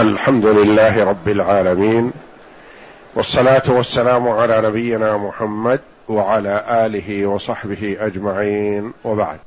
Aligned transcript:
الحمد 0.00 0.46
لله 0.46 1.04
رب 1.04 1.28
العالمين 1.28 2.12
والصلاة 3.14 3.62
والسلام 3.68 4.28
على 4.28 4.60
نبينا 4.68 5.16
محمد 5.16 5.80
وعلى 6.08 6.86
آله 6.86 7.26
وصحبه 7.26 7.96
أجمعين 8.00 8.92
وبعد. 9.04 9.38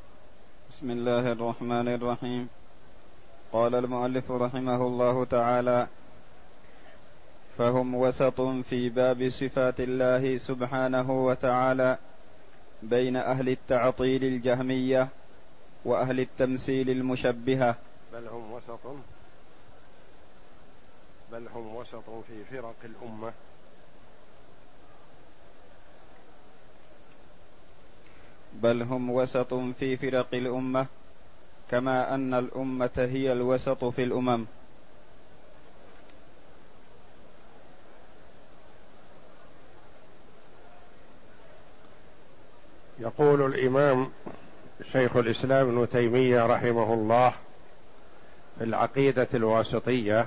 بسم 0.70 0.90
الله 0.90 1.32
الرحمن 1.32 1.88
الرحيم. 1.88 2.48
قال 3.52 3.74
المؤلف 3.74 4.30
رحمه 4.30 4.86
الله 4.86 5.24
تعالى 5.24 5.86
فهم 7.58 7.94
وسط 7.94 8.40
في 8.40 8.88
باب 8.88 9.28
صفات 9.28 9.80
الله 9.80 10.38
سبحانه 10.38 11.10
وتعالى 11.10 11.98
بين 12.82 13.16
أهل 13.16 13.48
التعطيل 13.48 14.24
الجهمية 14.24 15.08
وأهل 15.84 16.20
التمثيل 16.20 16.90
المشبهة. 16.90 17.74
بل 18.12 18.28
هم 18.28 18.52
وسط. 18.52 18.80
بل 21.34 21.48
هم 21.48 21.76
وسط 21.76 22.10
في 22.28 22.44
فرق 22.50 22.74
الأمة. 22.84 23.32
بل 28.52 28.82
هم 28.82 29.10
وسط 29.10 29.54
في 29.54 29.96
فرق 29.96 30.34
الأمة 30.34 30.86
كما 31.70 32.14
أن 32.14 32.34
الأمة 32.34 32.90
هي 32.96 33.32
الوسط 33.32 33.84
في 33.84 34.02
الأمم. 34.04 34.46
يقول 42.98 43.54
الإمام 43.54 44.10
شيخ 44.92 45.16
الإسلام 45.16 45.68
ابن 45.68 45.88
تيمية 45.88 46.46
رحمه 46.46 46.94
الله 46.94 47.34
في 48.58 48.64
العقيدة 48.64 49.28
الواسطية 49.34 50.26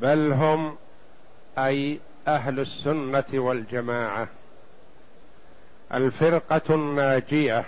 بل 0.00 0.32
هم 0.32 0.76
أي 1.58 2.00
أهل 2.28 2.60
السنة 2.60 3.24
والجماعة. 3.34 4.28
الفرقة 5.94 6.74
الناجية. 6.74 7.64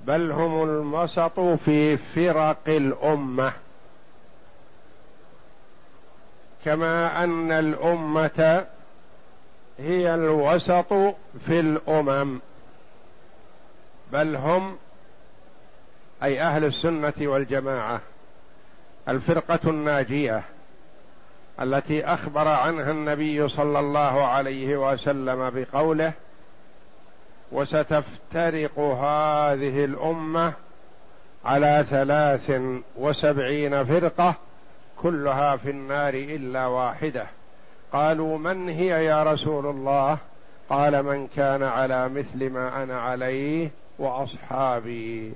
بل 0.00 0.32
هم 0.32 0.62
الوسط 0.62 1.40
في 1.40 1.96
فرق 1.96 2.68
الأمة. 2.68 3.52
كما 6.64 7.24
أن 7.24 7.50
الأمة 7.50 8.66
هي 9.78 10.14
الوسط 10.14 10.92
في 11.46 11.60
الأمم. 11.60 12.40
بل 14.12 14.36
هم 14.36 14.76
أي 16.22 16.40
أهل 16.40 16.64
السنة 16.64 17.14
والجماعة. 17.20 18.00
الفرقة 19.08 19.70
الناجية 19.70 20.42
التي 21.60 22.04
أخبر 22.04 22.48
عنها 22.48 22.90
النبي 22.90 23.48
صلى 23.48 23.78
الله 23.78 24.26
عليه 24.26 24.92
وسلم 24.92 25.50
بقوله 25.50 26.12
وستفترق 27.52 28.78
هذه 28.78 29.84
الأمة 29.84 30.52
على 31.44 31.84
ثلاث 31.90 32.60
وسبعين 32.96 33.84
فرقة 33.84 34.34
كلها 35.02 35.56
في 35.56 35.70
النار 35.70 36.14
إلا 36.14 36.66
واحدة. 36.66 37.26
قالوا 37.92 38.38
من 38.38 38.68
هي 38.68 39.04
يا 39.04 39.22
رسول 39.22 39.66
الله؟ 39.66 40.18
قال 40.68 41.02
من 41.02 41.28
كان 41.36 41.62
على 41.62 42.08
مثل 42.08 42.50
ما 42.50 42.82
أنا 42.82 43.00
عليه 43.00 43.70
وأصحابي. 43.98 45.32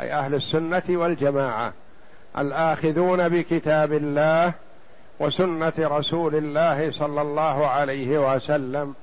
أي 0.00 0.12
أهل 0.12 0.34
السنة 0.34 0.82
والجماعة. 0.88 1.72
الآخذون 2.38 3.28
بكتاب 3.28 3.92
الله 3.92 4.52
وسنة 5.20 5.72
رسول 5.78 6.34
الله 6.34 6.90
صلى 6.90 7.22
الله 7.22 7.66
عليه 7.66 8.34
وسلم. 8.34 8.94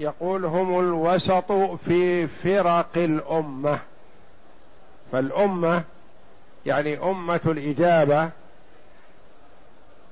يقول 0.00 0.44
هم 0.44 0.80
الوسط 0.80 1.52
في 1.86 2.26
فرق 2.26 2.90
الأمة. 2.96 3.78
فالأمة 5.12 5.82
يعني 6.66 6.98
أمة 6.98 7.40
الإجابة. 7.46 8.30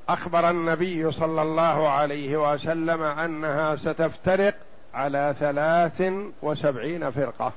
أخبر 0.08 0.50
النبي 0.50 1.12
صلى 1.12 1.42
الله 1.42 1.88
عليه 1.88 2.52
وسلم 2.52 3.02
أنها 3.02 3.76
ستفترق 3.76 4.54
على 4.94 5.34
ثلاث 5.40 6.12
وسبعين 6.42 7.10
فرقة. 7.10 7.52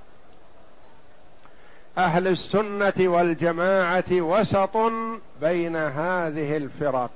أهل 1.97 2.27
السنة 2.27 2.93
والجماعة 2.99 4.11
وسط 4.11 4.77
بين 5.41 5.75
هذه 5.75 6.57
الفرق. 6.57 7.11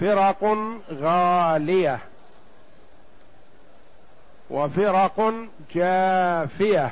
فرق 0.00 0.44
غالية 0.92 1.98
وفرق 4.50 5.34
جافية. 5.74 6.90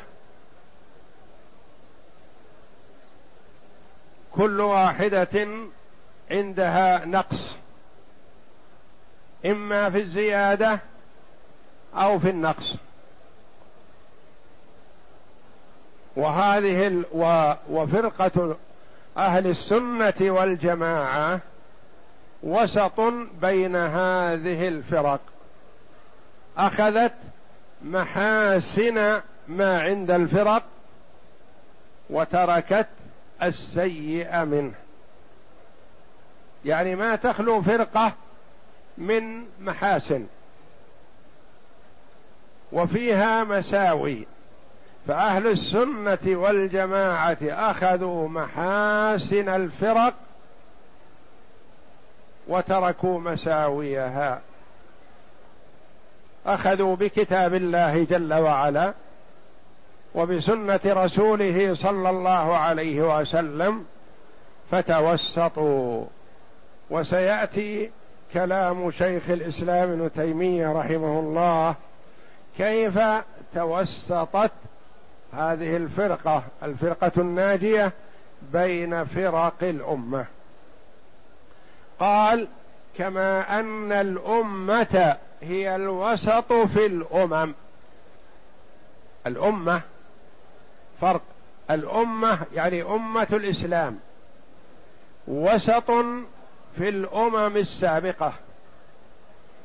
كل 4.33 4.61
واحدة 4.61 5.49
عندها 6.31 7.05
نقص 7.05 7.57
إما 9.47 9.91
في 9.91 9.99
الزيادة 9.99 10.81
أو 11.95 12.19
في 12.19 12.31
النقص. 12.31 12.77
وهذه 16.17 16.87
ال... 16.87 17.05
و... 17.13 17.55
وفرقة 17.71 18.57
أهل 19.17 19.47
السنة 19.47 20.15
والجماعة 20.21 21.41
وسط 22.43 23.01
بين 23.41 23.77
هذه 23.77 24.69
الفرق. 24.69 25.21
أخذت 26.57 27.13
محاسن 27.83 29.21
ما 29.49 29.83
عند 29.83 30.11
الفرق 30.11 30.63
وتركت 32.11 32.89
السيء 33.43 34.45
منه. 34.45 34.75
يعني 36.65 36.95
ما 36.95 37.17
تخلو 37.17 37.63
فرقة 37.63 38.13
من 38.99 39.45
محاسن. 39.61 40.27
وفيها 42.73 43.45
مساوي. 43.45 44.27
فأهل 45.09 45.47
السنة 45.47 46.39
والجماعة 46.39 47.39
أخذوا 47.43 48.29
محاسن 48.29 49.49
الفرق 49.49 50.15
وتركوا 52.49 53.21
مساويها. 53.21 54.41
أخذوا 56.47 56.97
بكتاب 56.97 57.55
الله 57.55 58.05
جل 58.05 58.35
وعلا 58.35 58.95
وبسنة 60.15 60.81
رسوله 60.87 61.75
صلى 61.75 62.11
الله 62.11 62.57
عليه 62.57 63.21
وسلم 63.21 63.85
فتوسطوا. 64.71 66.05
وسيأتي 66.91 67.91
كلام 68.33 68.91
شيخ 68.91 69.31
الإسلام 69.31 69.91
ابن 69.93 70.13
تيمية 70.13 70.73
رحمه 70.73 71.21
الله 71.21 71.75
كيف 72.59 72.99
توسطت 73.55 74.51
هذه 75.37 75.77
الفرقة 75.77 76.43
الفرقة 76.63 77.13
الناجية 77.19 77.93
بين 78.53 79.05
فرق 79.05 79.55
الأمة. 79.63 80.27
قال 81.99 82.49
كما 82.99 83.61
أن 83.61 83.93
الأمة 83.93 85.17
هي 85.43 85.77
الوسط 85.77 86.53
في 86.53 86.87
الأمم. 86.87 87.55
الأمة 89.27 89.81
فرق. 91.01 91.23
الأمة 91.71 92.39
يعني 92.55 92.83
أمة 92.83 93.29
الإسلام. 93.33 93.99
وسط 95.29 95.91
في 96.77 96.89
الأمم 96.89 97.57
السابقة. 97.57 98.33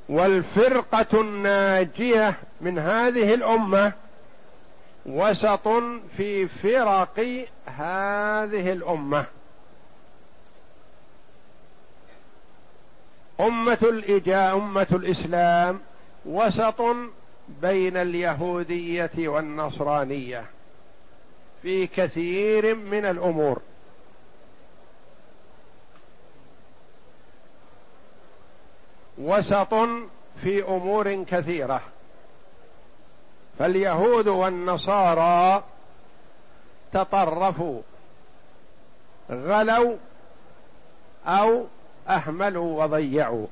والفرقة 0.10 1.22
الناجية 1.22 2.36
من 2.62 2.80
هذه 2.80 3.34
الأمة 3.34 3.94
وسط 5.06 5.68
في 6.18 6.48
فرق 6.48 7.20
هذه 7.66 8.72
الأمة. 8.72 9.26
أمة 13.40 13.78
الإجا 13.84 14.54
أمة 14.54 14.88
الإسلام 14.92 15.80
وسط 16.26 16.82
بين 17.62 17.98
اليهودية 17.98 19.12
والنصرانية 19.18 20.46
في 21.62 21.88
كثير 21.88 22.76
من 22.76 23.06
الأمور. 23.06 23.62
وسط 29.18 29.74
في 30.44 30.64
أمور 30.64 31.24
كثيرة. 31.24 31.82
فاليهود 33.60 34.28
والنصارى 34.28 35.64
تطرفوا 36.94 37.82
غلوا 39.32 39.96
أو 41.28 41.66
أهملوا 42.10 42.84
وضيعوا. 42.84 43.48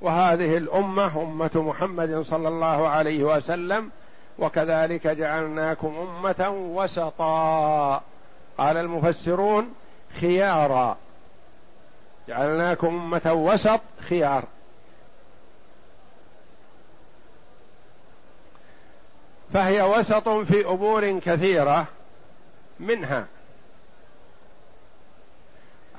وهذه 0.00 0.56
الأمة 0.56 1.22
أمة 1.22 1.50
محمد 1.54 2.20
صلى 2.20 2.48
الله 2.48 2.88
عليه 2.88 3.24
وسلم 3.24 3.90
وكذلك 4.38 5.06
جعلناكم 5.06 5.94
أمة 5.96 6.48
وسطا. 6.50 8.02
قال 8.58 8.76
المفسرون 8.76 9.74
خيارا. 10.20 10.96
جعلناكم 12.28 12.86
أمة 12.86 13.32
وسط 13.32 13.80
خيار. 14.08 14.44
فهي 19.52 19.82
وسط 19.82 20.28
في 20.28 20.66
أمور 20.66 21.18
كثيرة 21.18 21.86
منها. 22.80 23.26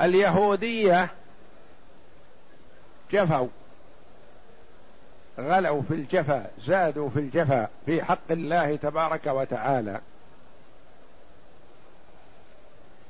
اليهودية 0.01 1.09
جفوا 3.11 3.47
غلوا 5.39 5.81
في 5.81 5.93
الجفا 5.93 6.47
زادوا 6.65 7.09
في 7.09 7.19
الجفا 7.19 7.67
في 7.85 8.03
حق 8.03 8.31
الله 8.31 8.75
تبارك 8.75 9.25
وتعالى. 9.25 10.01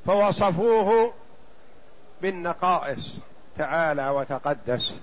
فوصفوه 0.06 1.13
بالنقائص 2.22 3.18
تعالى 3.57 4.10
وتقدس. 4.10 5.00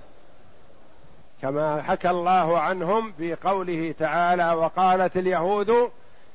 كما 1.43 1.83
حكى 1.83 2.11
الله 2.11 2.59
عنهم 2.59 3.13
في 3.13 3.35
قوله 3.35 3.95
تعالى 3.99 4.53
وقالت 4.53 5.17
اليهود 5.17 5.91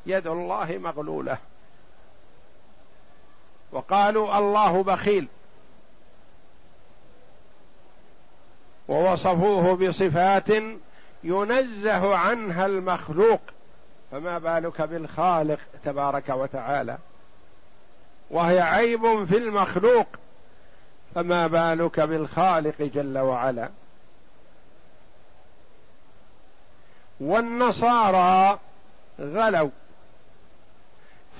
يد 0.06 0.28
الله 0.28 0.78
مغلولة. 0.78 1.38
وقالوا 3.72 4.38
الله 4.38 4.84
بخيل. 4.84 5.28
ووصفوه 8.88 9.76
بصفات 9.76 10.50
ينزه 11.24 12.16
عنها 12.16 12.66
المخلوق. 12.66 13.42
فما 14.12 14.38
بالك 14.38 14.82
بالخالق 14.82 15.60
تبارك 15.84 16.30
وتعالى؟ 16.30 16.98
وهي 18.32 18.62
عيب 18.62 19.26
في 19.26 19.38
المخلوق. 19.38 20.08
فما 21.16 21.48
بالك 21.48 22.00
بالخالق 22.00 22.82
جل 22.82 23.18
وعلا؟ 23.18 23.70
والنصارى 27.20 28.60
غلوا. 29.20 29.70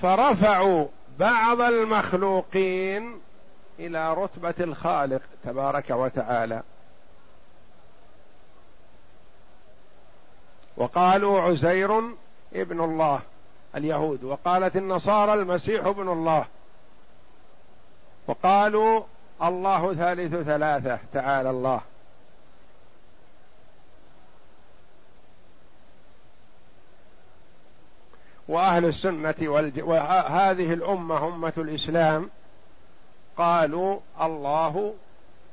فرفعوا 0.02 0.86
بعض 1.18 1.60
المخلوقين 1.60 3.20
إلى 3.78 4.14
رتبة 4.14 4.54
الخالق 4.60 5.22
تبارك 5.44 5.90
وتعالى. 5.90 6.62
وقالوا 10.76 11.40
عزير 11.40 11.98
ابن 12.54 12.80
الله 12.80 13.20
اليهود 13.76 14.24
وقالت 14.24 14.76
النصارى 14.76 15.34
المسيح 15.34 15.86
ابن 15.86 16.08
الله. 16.08 16.44
وقالوا 18.26 19.02
الله 19.42 19.94
ثالث 19.94 20.34
ثلاثة 20.34 20.98
تعالى 21.12 21.50
الله. 21.50 21.80
وأهل 28.48 28.84
السنة 28.84 29.34
والج... 29.42 29.80
وهذه 29.82 30.72
الأمة 30.72 31.28
أمة 31.28 31.52
الإسلام 31.58 32.30
قالوا 33.36 34.00
الله 34.20 34.94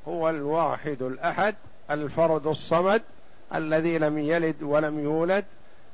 هو 0.07 0.29
الواحد 0.29 1.01
الأحد 1.01 1.55
الفرد 1.91 2.47
الصمد 2.47 3.01
الذي 3.55 3.97
لم 3.97 4.17
يلد 4.17 4.63
ولم 4.63 4.99
يولد 4.99 5.45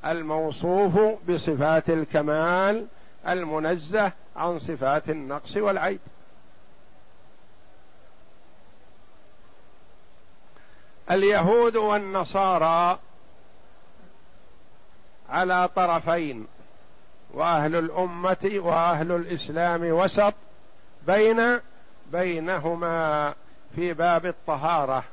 الموصوف 0.06 1.00
بصفات 1.30 1.90
الكمال 1.90 2.88
المنزه 3.28 4.12
عن 4.36 4.60
صفات 4.60 5.10
النقص 5.10 5.58
والعيب. 5.58 6.00
اليهود 11.12 11.76
والنصارى 11.76 13.00
على 15.30 15.70
طرفين 15.76 16.48
وأهل 17.34 17.76
الأمة 17.76 18.52
وأهل 18.56 19.12
الإسلام 19.12 19.84
وسط 19.84 20.34
بين 21.08 21.60
بينهما 22.12 23.34
في 23.76 23.94
باب 23.94 24.26
الطهارة. 24.26 25.04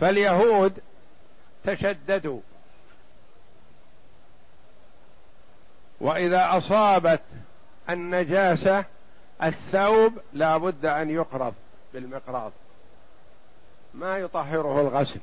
فاليهود 0.00 0.78
تشددوا. 1.64 2.40
وإذا 6.00 6.56
أصابت 6.58 7.22
النجاسة 7.90 8.84
الثوب 9.42 10.18
لا 10.32 10.56
بد 10.56 10.86
أن 10.86 11.10
يقرض 11.10 11.54
بالمقراض. 11.94 12.52
ما 13.94 14.18
يطهره 14.18 14.80
الغسل. 14.80 15.20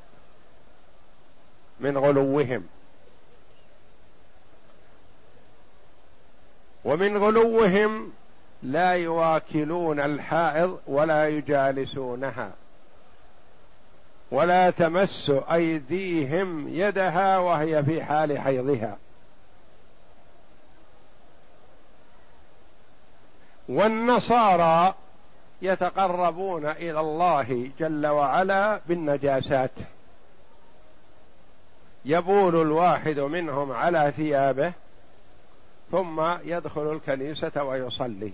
من 1.79 1.97
غلوهم. 1.97 2.63
ومن 6.85 7.17
غلوهم 7.17 8.11
لا 8.63 8.91
يواكلون 8.91 9.99
الحائض 9.99 10.79
ولا 10.87 11.27
يجالسونها. 11.27 12.51
ولا 14.31 14.69
تمس 14.69 15.31
أيديهم 15.51 16.69
يدها 16.69 17.37
وهي 17.37 17.83
في 17.83 18.03
حال 18.03 18.39
حيضها. 18.39 18.97
والنصارى 23.69 24.93
يتقربون 25.61 26.65
إلى 26.65 26.99
الله 26.99 27.71
جل 27.79 28.07
وعلا 28.07 28.79
بالنجاسات. 28.87 29.71
يبول 32.05 32.61
الواحد 32.61 33.19
منهم 33.19 33.71
على 33.71 34.13
ثيابه 34.15 34.73
ثم 35.91 36.21
يدخل 36.43 36.91
الكنيسة 36.91 37.63
ويصلي. 37.63 38.31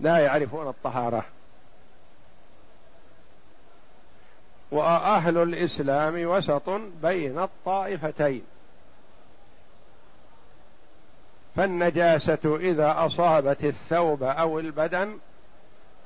لا 0.00 0.18
يعرفون 0.18 0.68
الطهارة. 0.68 1.24
وأهل 4.70 5.38
الإسلام 5.38 6.26
وسط 6.26 6.70
بين 7.02 7.38
الطائفتين. 7.38 8.42
فالنجاسة 11.56 12.56
إذا 12.56 13.06
أصابت 13.06 13.64
الثوب 13.64 14.22
أو 14.22 14.58
البدن 14.58 15.18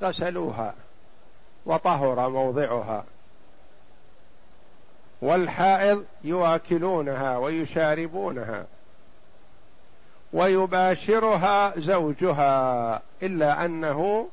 غسلوها 0.01 0.73
وطهر 1.65 2.29
موضعها. 2.29 3.05
والحائض 5.25 6.05
يواكلونها 6.23 7.37
ويشاربونها 7.37 8.65
ويباشرها 10.33 11.79
زوجها 11.79 13.01
إلا 13.23 13.65
أنه 13.65 14.29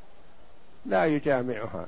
لا 0.87 1.05
يجامعها. 1.05 1.87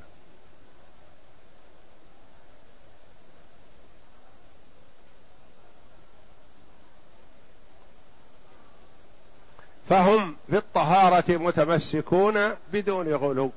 فهم 9.88 10.37
في 10.50 10.56
الطهارة 10.56 11.37
متمسكون 11.37 12.50
بدون 12.73 13.14
غلو. 13.14 13.50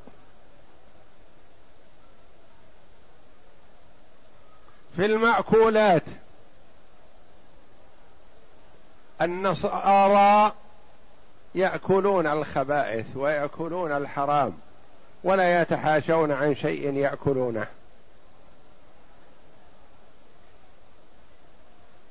في 4.98 5.06
المأكولات. 5.06 6.04
النصارى 9.22 10.54
يأكلون 11.56 12.28
الخبائث 12.28 13.18
ويأكلون 13.18 13.92
الحرام 13.92 14.54
ولا 15.24 15.62
يتحاشون 15.62 16.32
عن 16.32 16.56
شيء 16.56 16.94
يأكلونه. 16.94 17.68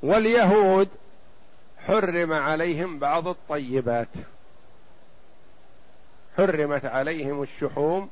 واليهود 0.03 0.89
حرم 1.87 2.33
عليهم 2.33 2.99
بعض 2.99 3.29
الطيبات. 3.29 4.09
حرمت 6.37 6.85
عليهم 6.85 7.43
الشحوم 7.43 8.11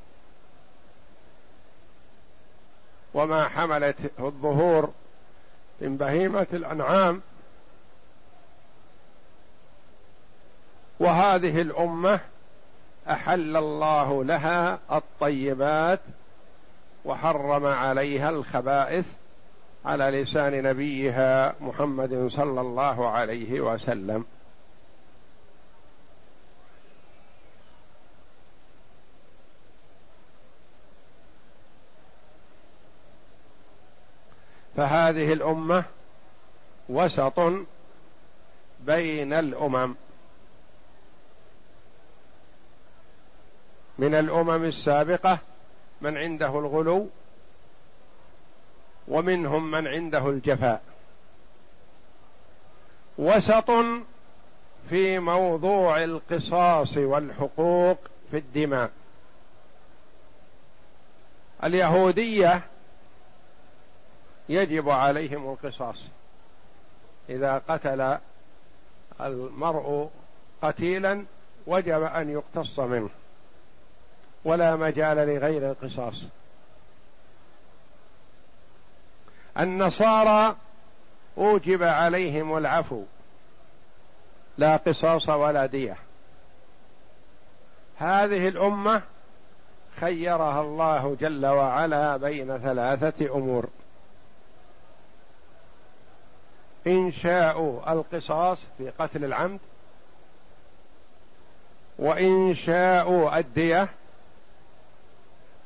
وما 3.14 3.48
حملته 3.48 4.10
الظهور 4.18 4.90
من 5.80 5.96
بهيمة 5.96 6.46
الأنعام. 6.52 7.20
وهذه 11.00 11.60
الأمة 11.60 12.20
أحل 13.10 13.56
الله 13.56 14.24
لها 14.24 14.78
الطيبات 14.92 16.00
وحرم 17.04 17.66
عليها 17.66 18.30
الخبائث 18.30 19.06
على 19.84 20.04
لسان 20.22 20.62
نبيها 20.62 21.54
محمد 21.60 22.28
صلى 22.28 22.60
الله 22.60 23.08
عليه 23.08 23.60
وسلم. 23.60 24.24
فهذه 34.76 35.32
الأمة 35.32 35.84
وسط 36.88 37.40
بين 38.80 39.32
الأمم. 39.32 39.94
من 43.98 44.14
الأمم 44.14 44.64
السابقة 44.64 45.38
من 46.00 46.16
عنده 46.16 46.58
الغلو 46.58 47.08
ومنهم 49.08 49.70
من 49.70 49.86
عنده 49.86 50.28
الجفاء. 50.28 50.82
وسط 53.18 53.70
في 54.88 55.18
موضوع 55.18 56.04
القصاص 56.04 56.96
والحقوق 56.96 57.98
في 58.30 58.36
الدماء. 58.36 58.90
اليهودية 61.64 62.62
يجب 64.48 64.88
عليهم 64.88 65.50
القصاص. 65.52 66.04
إذا 67.28 67.62
قتل 67.68 68.18
المرء 69.20 70.10
قتيلا 70.62 71.24
وجب 71.66 72.02
أن 72.02 72.30
يقتص 72.30 72.78
منه 72.78 73.10
ولا 74.44 74.76
مجال 74.76 75.16
لغير 75.16 75.70
القصاص. 75.70 76.24
النصارى 79.58 80.56
أوجب 81.38 81.82
عليهم 81.82 82.56
العفو 82.56 83.02
لا 84.58 84.76
قصاص 84.76 85.28
ولا 85.28 85.66
دية. 85.66 85.96
هذه 87.96 88.48
الأمة 88.48 89.02
خيرها 90.00 90.60
الله 90.60 91.16
جل 91.20 91.46
وعلا 91.46 92.16
بين 92.16 92.58
ثلاثة 92.58 93.34
أمور. 93.34 93.68
إن 96.86 97.12
شاءوا 97.12 97.92
القصاص 97.92 98.64
في 98.78 98.90
قتل 98.90 99.24
العمد 99.24 99.60
وإن 101.98 102.54
شاءوا 102.54 103.38
الدية 103.38 103.88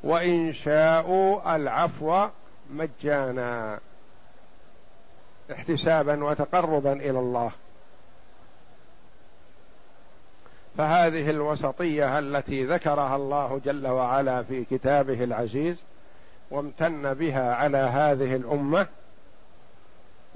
وإن 0.02 0.52
شاءوا 0.52 1.56
العفو 1.56 2.26
مجانا 2.70 3.80
احتسابا 5.52 6.24
وتقربا 6.24 6.92
إلى 6.92 7.18
الله. 7.18 7.50
فهذه 10.78 11.30
الوسطية 11.30 12.18
التي 12.18 12.64
ذكرها 12.64 13.16
الله 13.16 13.60
جل 13.64 13.86
وعلا 13.86 14.42
في 14.42 14.64
كتابه 14.64 15.24
العزيز 15.24 15.76
وامتن 16.50 17.14
بها 17.14 17.54
على 17.54 17.78
هذه 17.78 18.36
الأمة 18.36 18.86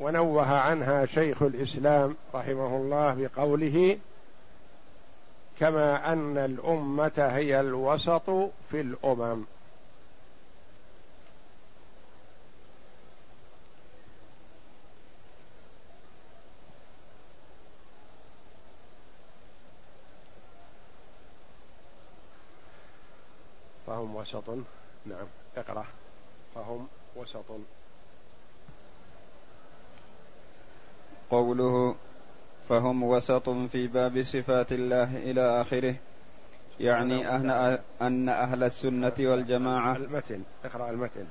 ونوه 0.03 0.47
عنها 0.61 1.07
شيخ 1.07 1.43
الإسلام 1.43 2.17
رحمه 2.35 2.77
الله 2.77 3.15
بقوله 3.15 3.99
كما 5.61 6.13
أن 6.13 6.39
الأمة 6.39 7.13
هي 7.19 7.61
الوسط 7.61 8.31
في 8.71 8.81
الأمم. 8.81 9.45
فهم 23.87 24.17
وسط. 24.17 24.49
نعم 25.07 25.27
اقرأ. 25.57 25.85
فهم 26.55 26.89
وسط. 27.17 27.45
قوله 31.33 31.95
فهم 32.69 33.03
وسط 33.03 33.49
في 33.51 33.87
باب 33.87 34.23
صفات 34.23 34.73
الله 34.73 35.17
إلى 35.17 35.61
آخره 35.61 35.95
يعني 36.81 37.29
أهل 37.29 37.79
أن 38.03 38.29
أهل 38.29 38.63
السنة 38.63 39.13
والجماعة. 39.21 39.97
المتن 39.97 40.43
اقرأ 40.65 40.91
المتن. 40.91 41.27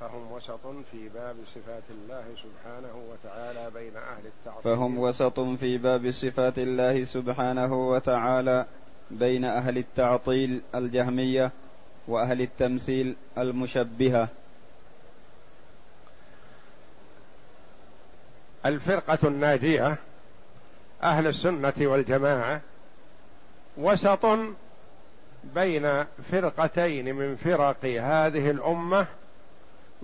فهم 0.00 0.32
وسط 0.32 0.66
في 0.90 1.08
باب 1.08 1.36
صفات 1.54 1.82
الله 1.90 2.24
سبحانه 2.36 2.94
وتعالى 3.10 3.70
بين 3.74 3.96
أهل 3.96 4.26
التعطيل 4.26 4.62
فهم 4.62 4.98
وسط 4.98 5.40
في 5.40 5.78
باب 5.78 6.10
صفات 6.10 6.58
الله 6.58 7.04
سبحانه 7.04 7.88
وتعالى 7.88 8.66
بين 9.10 9.44
أهل 9.44 9.78
التعطيل 9.78 10.62
الجهمية 10.74 11.52
وأهل 12.08 12.40
التمثيل 12.40 13.16
المشبهة. 13.38 14.28
الفرقة 18.66 19.28
الناجية 19.28 19.96
أهل 21.02 21.26
السنة 21.26 21.74
والجماعة 21.80 22.60
وسط 23.76 24.26
بين 25.54 26.04
فرقتين 26.30 27.14
من 27.14 27.36
فرق 27.36 27.84
هذه 27.84 28.50
الأمة 28.50 29.06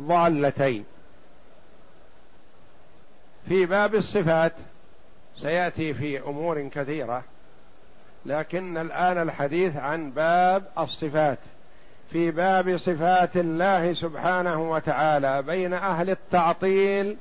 ضالتين. 0.00 0.84
في 3.48 3.66
باب 3.66 3.94
الصفات 3.94 4.52
سيأتي 5.36 5.94
في 5.94 6.20
أمور 6.20 6.68
كثيرة 6.68 7.24
لكن 8.26 8.76
الآن 8.76 9.22
الحديث 9.22 9.76
عن 9.76 10.10
باب 10.10 10.64
الصفات. 10.78 11.38
في 12.10 12.30
باب 12.30 12.76
صفات 12.76 13.36
الله 13.36 13.92
سبحانه 13.92 14.70
وتعالى 14.70 15.42
بين 15.42 15.72
أهل 15.72 16.10
التعطيل 16.10 17.16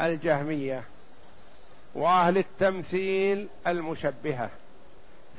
الجهمية 0.00 0.82
وأهل 1.94 2.38
التمثيل 2.38 3.48
المشبهة 3.66 4.50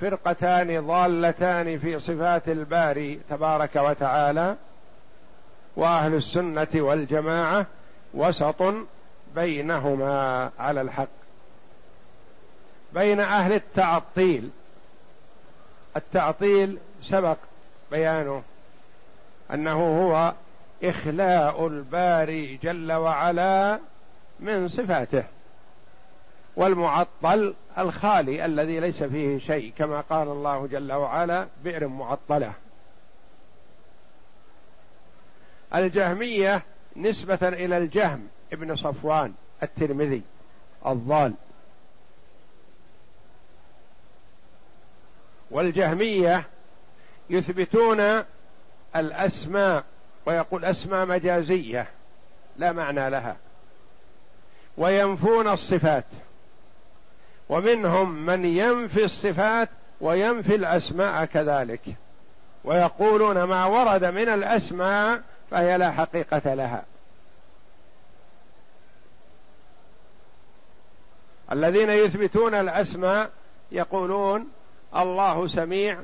فرقتان 0.02 0.88
ضالتان 0.88 1.80
في 1.80 2.00
صفات 2.00 2.50
الباري 2.50 3.20
تبارك 3.30 3.76
وتعالى 3.76 4.56
وأهل 5.76 6.14
السنة 6.14 6.68
والجماعة 6.76 7.66
وسط 8.14 8.64
بينهما 9.36 10.52
على 10.60 10.82
الحق. 10.82 11.08
بين 12.94 13.20
أهل 13.20 13.54
التعطيل 13.54 14.50
التعطيل 15.98 16.80
سبق 17.02 17.38
بيانه 17.92 18.44
أنه 19.54 20.02
هو 20.02 20.34
إخلاء 20.84 21.68
الباري 21.68 22.58
جل 22.64 22.92
وعلا 22.94 23.80
من 24.40 24.68
صفاته 24.68 25.24
والمعطل 26.56 27.56
الخالي 27.78 28.46
الذي 28.46 28.80
ليس 28.80 29.04
فيه 29.04 29.38
شيء 29.40 29.74
كما 29.78 30.02
قال 30.02 30.28
الله 30.28 30.68
جل 30.68 30.94
وعلا 30.94 31.48
بئر 31.64 31.88
معطلة. 31.88 32.54
الجهمية 35.76 36.62
نسبة 36.96 37.40
إلى 37.48 37.78
الجهم 37.78 38.28
ابن 38.54 38.76
صفوان 38.76 39.34
الترمذي 39.64 40.22
الضال. 40.86 41.34
والجهمية 45.52 46.44
يثبتون 47.30 48.24
الأسماء 48.96 49.84
ويقول 50.26 50.66
أسماء 50.66 51.06
مجازية 51.06 51.88
لا 52.58 52.72
معنى 52.72 53.10
لها. 53.10 53.38
وينفون 54.78 55.48
الصفات. 55.48 56.06
ومنهم 57.50 58.26
من 58.26 58.46
ينفي 58.46 59.04
الصفات 59.04 59.70
وينفي 60.02 60.56
الأسماء 60.56 61.26
كذلك. 61.26 61.82
ويقولون 62.64 63.44
ما 63.44 63.66
ورد 63.66 64.06
من 64.06 64.30
الأسماء 64.30 65.22
فهي 65.52 65.78
لا 65.78 65.92
حقيقة 65.92 66.54
لها. 66.54 66.86
الذين 71.52 71.90
يثبتون 71.90 72.54
الأسماء 72.54 73.30
يقولون 73.72 74.52
الله 74.96 75.48
سميع 75.48 76.00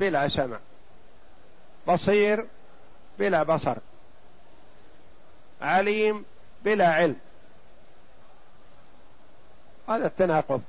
بلا 0.00 0.28
سمع 0.28 0.58
بصير 1.88 2.46
بلا 3.18 3.42
بصر 3.42 3.76
عليم 5.62 6.24
بلا 6.64 6.88
علم. 6.88 7.16
هذا 9.88 10.06
التناقض. 10.06 10.62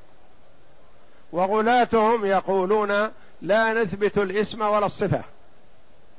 وغلاتهم 1.32 2.26
يقولون 2.26 3.12
لا 3.42 3.74
نثبت 3.74 4.18
الاسم 4.18 4.62
ولا 4.62 4.86
الصفة. 4.86 5.24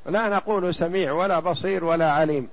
لا 0.07 0.28
نقول 0.28 0.75
سميع 0.75 1.12
ولا 1.12 1.40
بصير 1.40 1.85
ولا 1.85 2.12
عليم. 2.12 2.49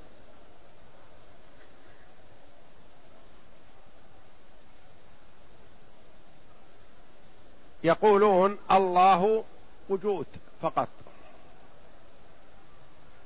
يقولون 7.83 8.57
الله 8.71 9.43
وجود 9.89 10.25
فقط. 10.61 10.87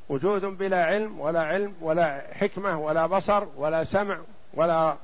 وجود 0.10 0.46
بلا 0.46 0.86
علم 0.86 1.20
ولا 1.20 1.42
علم 1.42 1.76
ولا 1.82 2.22
حكمة 2.34 2.80
ولا 2.80 3.06
بصر 3.06 3.44
ولا 3.58 3.84
سمع 3.84 4.20
ولا 4.54 4.98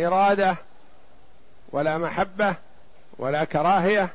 إرادة 0.00 0.56
ولا 1.72 1.98
محبة 1.98 2.54
ولا 3.18 3.44
كراهية 3.44 4.08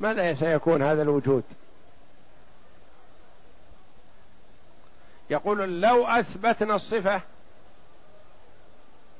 ماذا 0.00 0.34
سيكون 0.34 0.82
هذا 0.82 1.02
الوجود؟ 1.02 1.44
يقول 5.30 5.80
لو 5.80 6.06
أثبتنا 6.06 6.74
الصفة 6.74 7.20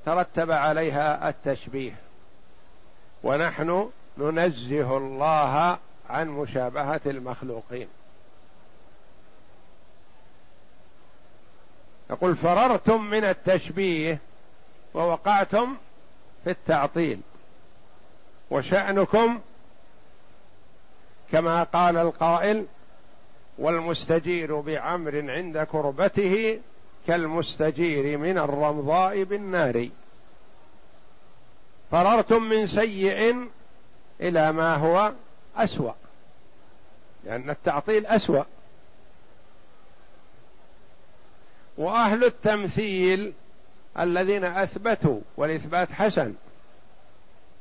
ترتب 0.06 0.50
عليها 0.50 1.28
التشبيه. 1.28 1.94
ونحن 3.22 3.90
ننزه 4.18 4.96
الله 4.96 5.78
عن 6.10 6.28
مشابهة 6.28 7.00
المخلوقين. 7.06 7.88
يقول 12.10 12.36
فررتم 12.36 13.04
من 13.04 13.24
التشبيه 13.24 14.18
ووقعتم 14.98 15.76
في 16.44 16.50
التعطيل. 16.50 17.20
وشأنكم 18.50 19.40
كما 21.32 21.62
قال 21.62 21.96
القائل 21.96 22.66
والمستجير 23.58 24.60
بعمر 24.60 25.30
عند 25.30 25.58
كربته 25.58 26.60
كالمستجير 27.06 28.18
من 28.18 28.38
الرمضاء 28.38 29.22
بالنار. 29.22 29.88
فررتم 31.90 32.42
من 32.42 32.66
سيء 32.66 33.48
إلى 34.20 34.52
ما 34.52 34.74
هو 34.74 35.12
أسوأ 35.56 35.92
لأن 37.24 37.50
التعطيل 37.50 38.06
أسوأ. 38.06 38.44
وأهل 41.78 42.24
التمثيل 42.24 43.32
الذين 43.98 44.44
أثبتوا 44.44 45.20
والإثبات 45.36 45.92
حسن 45.92 46.34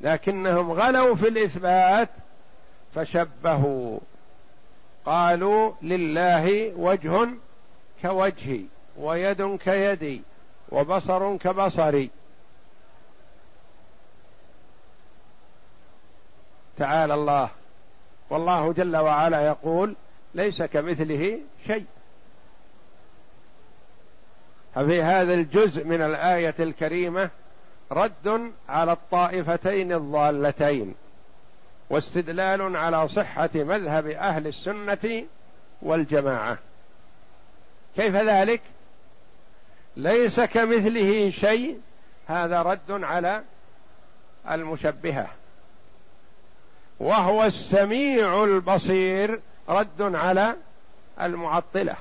لكنهم 0.02 0.72
غلوا 0.72 1.16
في 1.16 1.28
الإثبات 1.28 2.10
فشبهوا 2.96 4.00
قالوا 5.06 5.74
لله 5.82 6.74
وجه 6.76 7.30
كوجهي 8.02 8.62
ويد 8.98 9.56
كيدي 9.56 10.22
وبصر 10.70 11.38
كبصري 11.38 12.10
تعالى 16.78 17.14
الله 17.14 17.50
والله 18.30 18.74
جل 18.74 18.98
وعلا 18.98 19.46
يقول 19.48 19.96
ليس 20.36 20.64
كمثله 20.64 21.40
شيء. 21.68 21.86
ففي 24.78 25.04
هذا 25.04 25.34
الجزء 25.34 25.84
من 25.84 26.02
الآية 26.02 26.56
الكريمة 26.60 27.30
رد 27.92 28.52
على 28.70 28.92
الطائفتين 28.92 29.94
الضالتين 29.94 30.96
واستدلال 31.90 32.76
على 32.76 33.08
صحة 33.08 33.50
مذهب 33.56 34.08
أهل 34.08 34.48
السنة 34.48 35.26
والجماعة. 35.82 36.58
كيف 37.96 38.16
ذلك؟ 38.16 38.62
ليس 39.96 40.40
كمثله 40.40 41.30
شيء 41.30 41.82
هذا 42.28 42.62
رد 42.62 43.04
على 43.04 43.44
المشبهة. 44.52 45.28
وهو 47.00 47.44
السميع 47.44 48.44
البصير 48.44 49.40
رد 49.70 50.02
على 50.02 50.56
المعطلة. 51.22 51.96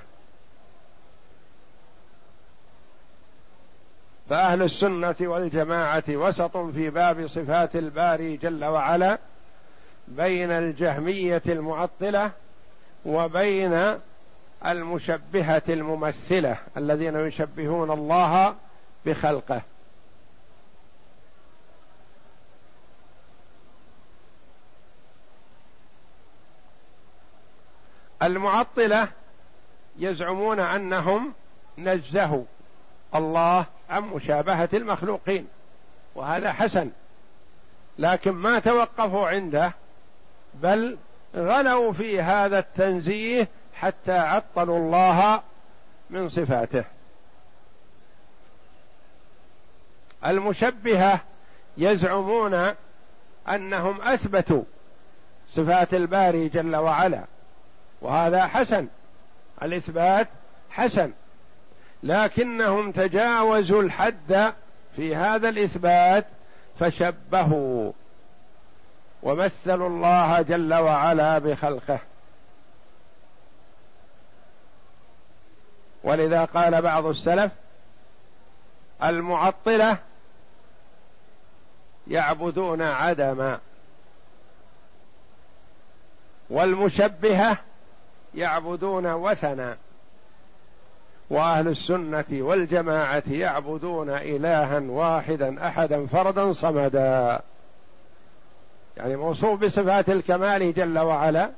فأهل 4.29 4.63
السنة 4.63 5.15
والجماعة 5.21 6.05
وسط 6.09 6.57
في 6.57 6.91
باب 6.91 7.27
صفات 7.27 7.77
الباري 7.77 8.37
جل 8.37 8.65
وعلا 8.65 9.19
بين 10.09 10.51
الجهمية 10.51 11.43
المعطلة 11.47 12.31
وبين 13.07 13.99
المشبهة 14.67 15.63
الممثلة 15.69 16.59
الذين 16.77 17.17
يشبهون 17.17 17.91
الله 17.91 18.55
بخلقه. 19.07 19.63
المعطلة 28.23 29.09
يزعمون 29.99 30.61
أنهم 30.61 31.33
نزهوا 31.79 32.45
الله 33.15 33.67
عن 33.91 34.03
مشابهة 34.03 34.69
المخلوقين 34.75 35.49
وهذا 36.15 36.53
حسن. 36.53 36.91
لكن 37.99 38.31
ما 38.31 38.59
توقفوا 38.59 39.29
عنده 39.29 39.73
بل 40.55 40.99
غلوا 41.37 41.93
في 41.93 42.23
هذا 42.23 42.59
التنزيه 42.59 43.49
حتى 43.75 44.13
عطلوا 44.13 44.79
الله 44.79 45.43
من 46.11 46.29
صفاته. 46.29 46.85
المشبهة 50.27 51.21
يزعمون 51.77 52.75
أنهم 53.49 54.01
أثبتوا 54.01 54.63
صفات 55.49 55.95
الباري 55.95 56.49
جل 56.49 56.77
وعلا 56.77 57.25
وهذا 58.01 58.47
حسن. 58.47 58.89
الإثبات 59.63 60.29
حسن. 60.71 61.13
لكنهم 62.03 62.93
تجاوزوا 62.93 63.83
الحد 63.83 64.53
في 64.97 65.17
هذا 65.17 65.49
الإثبات 65.49 66.27
فشبهوا 66.81 67.93
ومثلوا 69.23 69.89
الله 69.89 70.43
جل 70.43 70.75
وعلا 70.75 71.39
بخلقه. 71.39 71.99
ولذا 76.05 76.45
قال 76.45 76.83
بعض 76.83 77.07
السلف 77.07 77.53
المعطلة 79.03 79.99
يعبدون 82.09 82.83
عدما 82.83 83.61
والمشبهة 86.51 87.59
يعبدون 88.35 89.07
وثنا. 89.07 89.77
وأهل 91.31 91.69
السنة 91.69 92.25
والجماعة 92.31 93.23
يعبدون 93.29 94.11
إلها 94.11 94.79
واحدا 94.81 95.67
أحدا 95.67 96.07
فردا 96.07 96.53
صمدا. 96.53 97.41
يعني 98.97 99.17
موصوف 99.17 99.61
بصفات 99.61 100.09
الكمال 100.09 100.75
جل 100.75 100.99
وعلا 100.99 101.51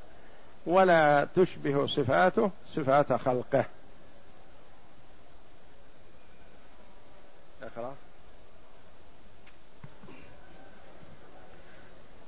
ولا 0.66 1.28
تشبه 1.36 1.86
صفاته 1.86 2.50
صفات 2.66 3.12
خلقه. 3.12 3.64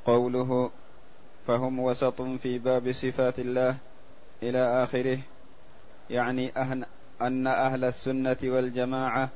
قوله 0.05 0.71
فهم 1.47 1.79
وسط 1.79 2.23
في 2.23 2.59
باب 2.59 2.93
صفات 2.93 3.39
الله 3.39 3.77
إلى 4.43 4.85
آخره 4.85 5.19
يعني 6.11 6.53
أهن 6.57 6.85
أن 7.23 7.47
أهل 7.47 7.85
السنة 7.85 8.37
والجماعة 8.45 9.31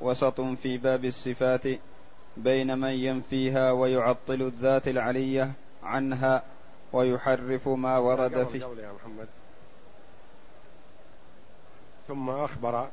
وسط 0.00 0.40
في 0.40 0.78
باب 0.78 1.04
الصفات 1.04 1.66
بين 2.36 2.78
من 2.78 2.90
ينفيها 2.90 3.72
ويعطل 3.72 4.42
الذات 4.42 4.88
العلية 4.88 5.52
عنها 5.82 6.42
ويحرف 6.92 7.68
ما 7.68 7.98
ورد 7.98 8.46
في 8.46 8.58
يا 8.58 8.92
محمد. 8.92 9.28
ثم 12.08 12.30
أخبر 12.30 12.88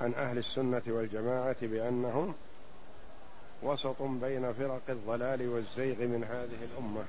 عن 0.00 0.14
أهل 0.14 0.38
السنة 0.38 0.82
والجماعة 0.88 1.56
بأنهم 1.62 2.34
وسط 3.62 4.02
بين 4.02 4.52
فرق 4.52 4.82
الضلال 4.88 5.48
والزيغ 5.48 6.06
من 6.06 6.24
هذه 6.24 6.64
الأمة. 6.72 7.04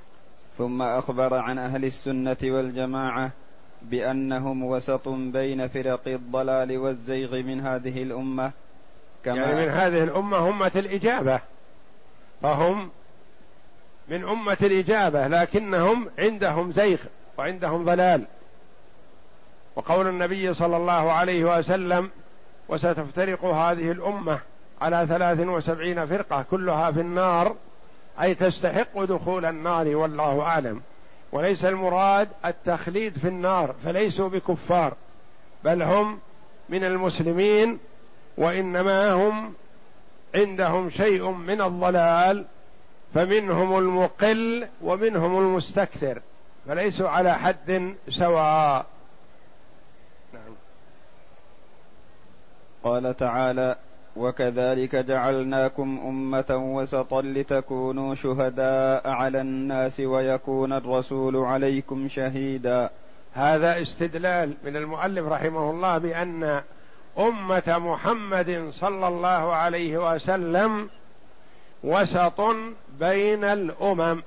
ثم 0.56 0.82
أخبر 0.82 1.34
عن 1.34 1.58
أهل 1.58 1.84
السنة 1.84 2.36
والجماعة 2.42 3.32
بأنهم 3.82 4.62
وسط 4.62 5.08
بين 5.08 5.68
فرق 5.68 6.00
الضلال 6.06 6.78
والزيغ 6.78 7.42
من 7.42 7.60
هذه 7.60 8.02
الأمة. 8.02 8.50
كما 9.24 9.36
يعني 9.36 9.66
من 9.66 9.68
هذه 9.68 10.02
الأمة 10.04 10.48
أمة 10.48 10.72
الإجابة. 10.76 11.40
فهم 12.42 12.90
من 14.08 14.24
أمة 14.24 14.56
الإجابة 14.62 15.26
لكنهم 15.26 16.10
عندهم 16.18 16.72
زيغ 16.72 16.98
وعندهم 17.38 17.84
ضلال. 17.84 18.24
وقول 19.76 20.06
النبي 20.08 20.54
صلى 20.54 20.76
الله 20.76 21.12
عليه 21.12 21.58
وسلم 21.58 22.10
وستفترق 22.68 23.44
هذه 23.44 23.90
الأمة 23.90 24.40
على 24.80 25.06
ثلاث 25.08 25.40
وسبعين 25.40 26.06
فرقة 26.06 26.42
كلها 26.50 26.90
في 26.90 27.00
النار 27.00 27.56
أي 28.22 28.34
تستحق 28.34 29.04
دخول 29.04 29.44
النار 29.44 29.96
والله 29.96 30.42
أعلم. 30.42 30.80
وليس 31.32 31.64
المراد 31.64 32.28
التخليد 32.44 33.18
في 33.18 33.28
النار 33.28 33.74
فليسوا 33.84 34.28
بكفار 34.28 34.94
بل 35.64 35.82
هم 35.82 36.18
من 36.68 36.84
المسلمين 36.84 37.78
وإنما 38.36 39.12
هم 39.12 39.54
عندهم 40.34 40.90
شيء 40.90 41.30
من 41.30 41.60
الضلال 41.60 42.44
فمنهم 43.14 43.78
المقل 43.78 44.68
ومنهم 44.82 45.38
المستكثر 45.38 46.22
فليسوا 46.66 47.08
على 47.08 47.34
حد 47.38 47.94
سواء 48.10 48.86
نعم. 50.32 50.54
قال 52.84 53.16
تعالى 53.16 53.76
وكذلك 54.16 54.96
جعلناكم 54.96 56.00
أمة 56.06 56.74
وسطا 56.74 57.22
لتكونوا 57.22 58.14
شهداء 58.14 59.08
على 59.08 59.40
الناس 59.40 60.00
ويكون 60.00 60.72
الرسول 60.72 61.36
عليكم 61.36 62.08
شهيدا. 62.08 62.90
هذا 63.34 63.82
استدلال 63.82 64.54
من 64.64 64.76
المؤلف 64.76 65.26
رحمه 65.26 65.70
الله 65.70 65.98
بأن 65.98 66.62
أمة 67.18 67.78
محمد 67.78 68.70
صلى 68.72 69.08
الله 69.08 69.54
عليه 69.54 70.14
وسلم 70.14 70.90
وسط 71.84 72.40
بين 73.00 73.44
الأمم 73.44 74.22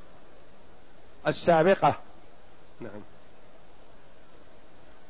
السابقة. 1.27 1.95
نعم. 2.81 3.01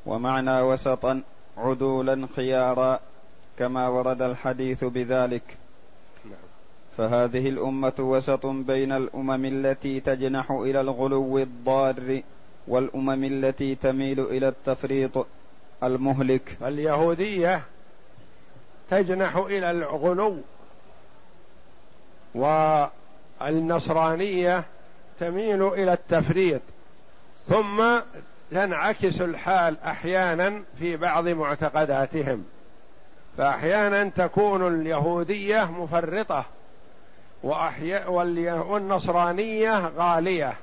ومعنى 0.06 0.60
وسطا 0.60 1.22
عدولا 1.56 2.28
خيارا. 2.36 3.00
كما 3.62 3.88
ورد 3.88 4.22
الحديث 4.22 4.84
بذلك. 4.84 5.42
نعم. 6.24 6.34
فهذه 6.96 7.48
الأمة 7.48 7.92
وسط 7.98 8.46
بين 8.46 8.92
الأمم 8.92 9.44
التي 9.44 10.00
تجنح 10.00 10.50
إلى 10.50 10.80
الغلو 10.80 11.38
الضار 11.38 12.22
والأمم 12.68 13.24
التي 13.24 13.74
تميل 13.74 14.20
إلى 14.20 14.48
التفريط 14.48 15.26
المهلك. 15.82 16.56
اليهودية 16.62 17.62
تجنح 18.90 19.36
إلى 19.36 19.70
الغلو 19.70 20.36
والنصرانية 23.40 24.64
تميل 25.20 25.62
إلى 25.62 25.92
التفريط 25.92 26.62
ثم 27.46 28.00
تنعكس 28.50 29.20
الحال 29.20 29.80
أحيانا 29.80 30.62
في 30.78 30.96
بعض 30.96 31.28
معتقداتهم. 31.28 32.44
فأحيانا 33.38 34.04
تكون 34.04 34.74
اليهودية 34.74 35.64
مفرطة 35.64 36.44
والنصرانية 38.68 39.88
غالية. 39.88 40.54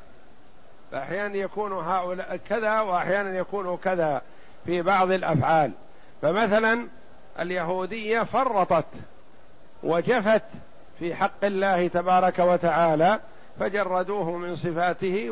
فأحيانا 0.92 1.36
يكون 1.36 1.74
هؤلاء 1.74 2.40
كذا 2.50 2.80
وأحيانا 2.80 3.38
يكون 3.38 3.78
كذا 3.78 4.22
في 4.66 4.82
بعض 4.82 5.12
الأفعال. 5.12 5.72
فمثلا 6.22 6.88
اليهودية 7.40 8.24
فرطت 8.24 8.86
وجفت 9.84 10.44
في 11.00 11.16
حق 11.16 11.44
الله 11.46 11.88
تبارك 11.88 12.40
وتعالى 12.40 13.20
فجردوه 13.60 14.38
من 14.38 14.56
صفاته 14.56 15.30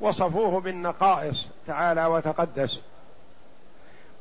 ووصفوه 0.00 0.60
بالنقائص 0.60 1.48
تعالى 1.66 2.06
وتقدس. 2.06 2.82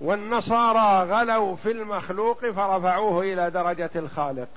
والنصارى 0.01 1.11
غلوا 1.11 1.55
في 1.55 1.71
المخلوق 1.71 2.39
فرفعوه 2.39 3.21
إلى 3.21 3.49
درجة 3.49 3.89
الخالق. 3.95 4.47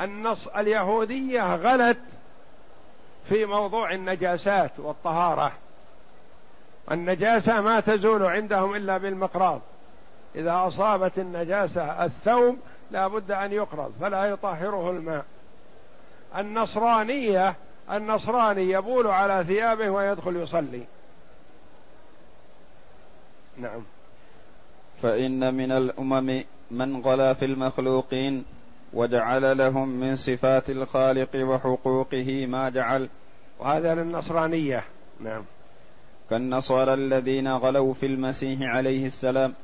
النص 0.00 0.48
اليهودية 0.48 1.54
غلت 1.54 1.98
في 3.28 3.44
موضوع 3.44 3.92
النجاسات 3.92 4.70
والطهارة. 4.78 5.52
النجاسة 6.90 7.60
ما 7.60 7.80
تزول 7.80 8.22
عندهم 8.22 8.74
إلا 8.74 8.98
بالمقراض. 8.98 9.60
إذا 10.34 10.66
أصابت 10.66 11.18
النجاسة 11.18 12.04
الثوب 12.04 12.58
لا 12.90 13.08
بد 13.08 13.30
أن 13.30 13.52
يقرض 13.52 13.92
فلا 14.00 14.24
يطهره 14.24 14.90
الماء. 14.90 15.24
النصرانيه 16.36 17.54
النصراني 17.90 18.70
يبول 18.70 19.06
على 19.06 19.44
ثيابه 19.44 19.90
ويدخل 19.90 20.36
يصلي. 20.36 20.84
نعم. 23.56 23.82
فإن 25.02 25.54
من 25.54 25.72
الأمم 25.72 26.44
من 26.70 27.00
غلا 27.00 27.34
في 27.34 27.44
المخلوقين 27.44 28.44
وجعل 28.92 29.58
لهم 29.58 29.88
من 29.88 30.16
صفات 30.16 30.70
الخالق 30.70 31.36
وحقوقه 31.36 32.46
ما 32.46 32.68
جعل. 32.68 33.08
وهذا 33.60 33.94
للنصرانية. 33.94 34.84
نعم. 35.20 35.44
كالنصارى 36.30 36.94
الذين 36.94 37.48
غلوا 37.48 37.94
في 37.94 38.06
المسيح 38.06 38.58
عليه 38.62 39.06
السلام 39.06 39.54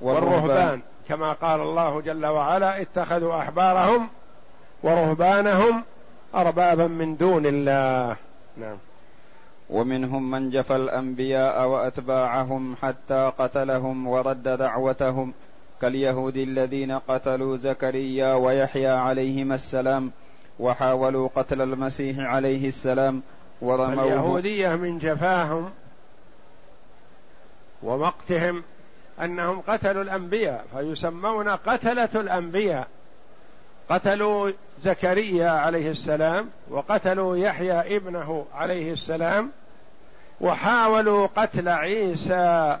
والرهبان. 0.00 0.82
كما 1.08 1.32
قال 1.32 1.60
الله 1.60 2.00
جل 2.00 2.26
وعلا 2.26 2.82
اتخذوا 2.82 3.38
أحبارهم 3.38 4.08
ورهبانهم 4.82 5.84
أربابا 6.34 6.86
من 6.86 7.16
دون 7.16 7.46
الله. 7.46 8.16
نعم. 8.56 8.76
ومنهم 9.70 10.30
من 10.30 10.50
جفى 10.50 10.76
الأنبياء 10.76 11.68
وأتباعهم 11.68 12.76
حتى 12.76 13.32
قتلهم 13.38 14.06
ورد 14.06 14.42
دعوتهم 14.42 15.32
كاليهود 15.80 16.36
الذين 16.36 16.92
قتلوا 16.92 17.56
زكريا 17.56 18.34
ويحيى 18.34 18.88
عليهما 18.88 19.54
السلام 19.54 20.10
وحاولوا 20.60 21.28
قتل 21.34 21.62
المسيح 21.62 22.18
عليه 22.18 22.68
السلام 22.68 23.22
ورموه. 23.60 24.04
اليهودية 24.04 24.68
من 24.68 24.98
جفاهم 24.98 25.70
ومقتهم 27.82 28.62
أنهم 29.22 29.60
قتلوا 29.60 30.02
الأنبياء 30.02 30.64
فيسمون 30.72 31.48
قتلة 31.48 32.08
الأنبياء. 32.14 32.88
قتلوا 33.88 34.50
زكريا 34.78 35.50
عليه 35.50 35.90
السلام 35.90 36.50
وقتلوا 36.70 37.36
يحيى 37.36 37.96
ابنه 37.96 38.46
عليه 38.54 38.92
السلام 38.92 39.52
وحاولوا 40.40 41.26
قتل 41.26 41.68
عيسى 41.68 42.78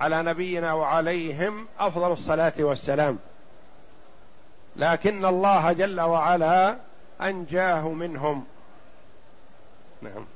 على 0.00 0.22
نبينا 0.22 0.72
وعليهم 0.72 1.66
أفضل 1.78 2.12
الصلاة 2.12 2.52
والسلام. 2.58 3.18
لكن 4.76 5.24
الله 5.24 5.72
جل 5.72 6.00
وعلا 6.00 6.76
أنجاه 7.22 7.88
منهم. 7.88 8.44
نعم. 10.02 10.26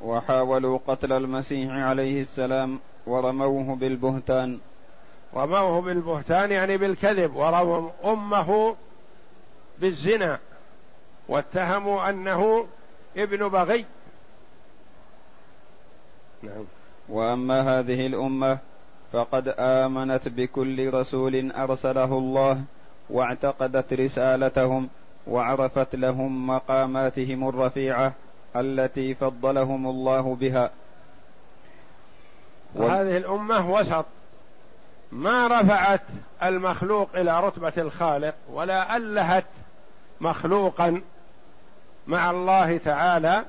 وحاولوا 0.00 0.78
قتل 0.86 1.12
المسيح 1.12 1.72
عليه 1.72 2.20
السلام 2.20 2.80
ورموه 3.06 3.76
بالبهتان. 3.76 4.58
رموه 5.34 5.80
بالبهتان 5.80 6.50
يعني 6.50 6.76
بالكذب 6.76 7.36
ورموا 7.36 7.90
أمه 8.04 8.76
بالزنا 9.78 10.38
واتهموا 11.28 12.10
أنه 12.10 12.66
ابن 13.16 13.48
بغي. 13.48 13.84
نعم. 16.42 16.64
وأما 17.08 17.78
هذه 17.78 18.06
الأمة 18.06 18.58
فقد 19.12 19.54
آمنت 19.58 20.28
بكل 20.28 20.94
رسول 20.94 21.52
أرسله 21.52 22.18
الله 22.18 22.62
واعتقدت 23.10 23.92
رسالتهم 23.92 24.88
وعرفت 25.26 25.96
لهم 25.96 26.46
مقاماتهم 26.46 27.48
الرفيعة 27.48 28.12
التي 28.56 29.14
فضلهم 29.14 29.86
الله 29.86 30.34
بها. 30.34 30.70
وهذه 32.74 33.16
الأمة 33.16 33.70
وسط. 33.70 34.04
ما 35.12 35.46
رفعت 35.60 36.02
المخلوق 36.42 37.08
إلى 37.14 37.40
رتبة 37.40 37.72
الخالق 37.78 38.34
ولا 38.50 38.96
ألهت 38.96 39.46
مخلوقا 40.20 41.02
مع 42.06 42.30
الله 42.30 42.78
تعالى 42.78 43.44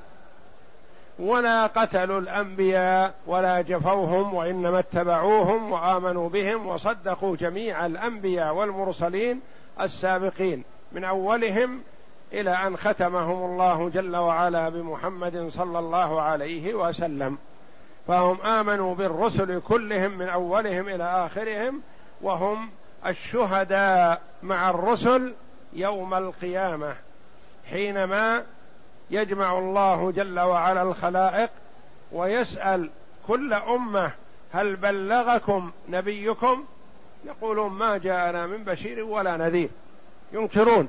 ولا 1.18 1.66
قتلوا 1.66 2.20
الأنبياء 2.20 3.14
ولا 3.26 3.60
جفوهم 3.60 4.34
وإنما 4.34 4.78
اتبعوهم 4.78 5.72
وآمنوا 5.72 6.28
بهم 6.28 6.66
وصدقوا 6.66 7.36
جميع 7.36 7.86
الأنبياء 7.86 8.54
والمرسلين 8.54 9.40
السابقين 9.80 10.64
من 10.92 11.04
أولهم 11.04 11.80
إلى 12.32 12.50
أن 12.50 12.76
ختمهم 12.76 13.50
الله 13.50 13.88
جل 13.88 14.16
وعلا 14.16 14.68
بمحمد 14.68 15.48
صلى 15.52 15.78
الله 15.78 16.20
عليه 16.22 16.74
وسلم. 16.74 17.38
فهم 18.06 18.40
آمنوا 18.40 18.94
بالرسل 18.94 19.60
كلهم 19.60 20.18
من 20.18 20.28
أولهم 20.28 20.88
إلى 20.88 21.26
آخرهم 21.26 21.82
وهم 22.22 22.70
الشهداء 23.06 24.22
مع 24.42 24.70
الرسل 24.70 25.34
يوم 25.72 26.14
القيامة 26.14 26.94
حينما 27.70 28.42
يجمع 29.10 29.58
الله 29.58 30.10
جل 30.10 30.40
وعلا 30.40 30.82
الخلائق 30.82 31.50
ويسأل 32.12 32.90
كل 33.28 33.52
أمة 33.52 34.12
هل 34.52 34.76
بلغكم 34.76 35.70
نبيكم؟ 35.88 36.64
يقولون 37.24 37.72
ما 37.72 37.98
جاءنا 37.98 38.46
من 38.46 38.64
بشير 38.64 39.04
ولا 39.04 39.36
نذير 39.36 39.68
ينكرون. 40.32 40.88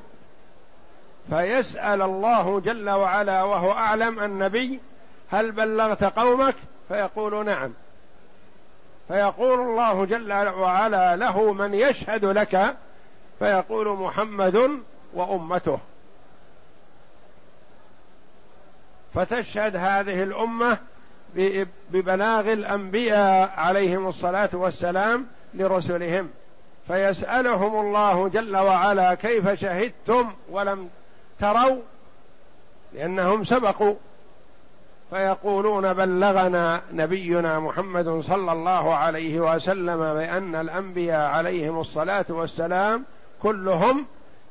فيسأل 1.30 2.02
الله 2.02 2.60
جل 2.60 2.90
وعلا 2.90 3.44
وهو 3.44 3.72
أعلم 3.72 4.20
النبي 4.20 4.80
هل 5.32 5.52
بلغت 5.52 6.04
قومك؟ 6.04 6.56
فيقول 6.88 7.46
نعم. 7.46 7.74
فيقول 9.08 9.60
الله 9.60 10.06
جل 10.06 10.34
وعلا 10.34 11.16
له 11.16 11.54
من 11.54 11.74
يشهد 11.74 12.26
لك 12.26 12.76
فيقول 13.40 13.88
محمد 13.88 14.80
وأمته. 15.14 15.80
فتشهد 19.14 19.76
هذه 19.76 20.24
الأمة 20.24 20.78
ببلاغ 21.92 22.54
الأنبياء 22.54 23.54
عليهم 23.58 24.08
الصلاة 24.08 24.50
والسلام 24.54 25.28
لرسلهم. 25.54 26.30
فيسألهم 26.88 27.80
الله 27.86 28.28
جل 28.28 28.58
وعلا 28.58 29.14
كيف 29.14 29.50
شهدتم 29.50 30.34
ولم 30.50 30.90
تروا؟ 31.40 31.82
لأنهم 32.94 33.44
سبقوا. 33.44 33.96
فيقولون 35.10 35.94
بلغنا 35.94 36.82
نبينا 36.94 37.60
محمد 37.60 38.20
صلى 38.20 38.52
الله 38.52 38.96
عليه 38.96 39.40
وسلم 39.40 39.98
بأن 39.98 40.56
الأنبياء 40.56 41.30
عليهم 41.30 41.80
الصلاة 41.80 42.26
والسلام 42.30 43.06
كلهم 43.42 44.06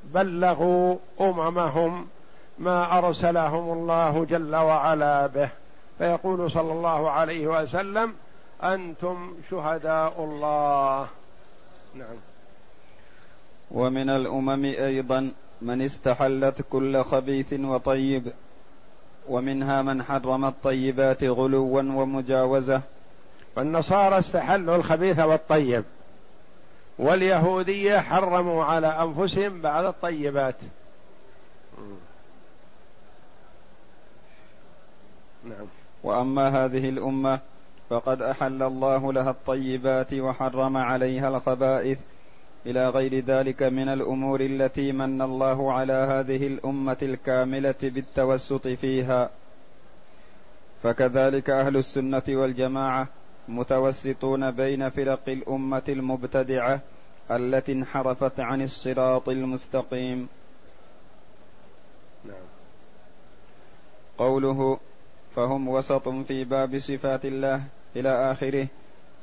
بلغوا 0.05 0.97
أممهم 1.21 2.07
ما 2.59 2.99
أرسلهم 2.99 3.73
الله 3.73 4.25
جل 4.25 4.57
وعلا 4.57 5.27
به. 5.27 5.51
فيقول 5.99 6.51
صلى 6.51 6.73
الله 6.73 7.11
عليه 7.11 7.47
وسلم 7.47 8.15
أنتم 8.63 9.35
شهداء 9.51 10.25
الله. 10.25 11.09
نعم. 11.95 12.17
ومن 13.71 14.11
الأمم 14.11 14.65
أيضا 14.65 15.31
من 15.63 15.83
استحلت 15.83 16.63
كل 16.63 17.03
خبيث 17.03 17.53
وطيب. 17.53 18.33
ومنها 19.29 19.83
من 19.83 20.03
حرم 20.03 20.45
الطيبات 20.45 21.25
غلوا 21.25 21.83
ومجاوزة. 21.83 22.81
والنصارى 23.57 24.19
استحلوا 24.19 24.77
الخبيث 24.77 25.19
والطيب. 25.19 25.85
واليهودية 26.99 27.99
حرموا 27.99 28.65
على 28.65 28.87
أنفسهم 28.87 29.61
بعض 29.61 29.85
الطيبات. 29.85 30.57
نعم. 35.45 35.67
وأما 36.05 36.65
هذه 36.65 36.89
الأمة 36.89 37.41
فقد 37.91 38.23
أحل 38.23 38.63
الله 38.63 39.13
لها 39.13 39.31
الطيبات 39.31 40.15
وحرم 40.15 40.77
عليها 40.77 41.29
الخبائث 41.29 41.99
إلى 42.67 42.89
غير 42.89 43.25
ذلك 43.25 43.63
من 43.63 43.89
الأمور 43.89 44.41
التي 44.41 44.93
من 44.93 45.23
الله 45.23 45.73
على 45.73 45.93
هذه 45.93 46.47
الأمة 46.47 46.97
الكاملة 47.03 47.75
بالتوسط 47.83 48.69
فيها 48.69 49.31
فكذلك 50.83 51.51
أهل 51.51 51.77
السنة 51.77 52.23
والجماعة 52.29 53.09
متوسطون 53.49 54.51
بين 54.51 54.91
فرق 54.91 55.29
الأمة 55.29 55.83
المبتدعة 55.89 56.81
التي 57.31 57.73
انحرفت 57.73 58.41
عن 58.41 58.63
الصراط 58.63 59.29
المستقيم 59.29 60.29
نعم. 62.25 62.47
قوله 64.19 64.79
فهم 65.37 65.69
وسط 65.69 66.09
في 66.09 66.45
باب 66.45 66.79
صفات 66.79 67.25
الله 67.25 67.63
إلى 67.97 68.33
آخره 68.33 68.67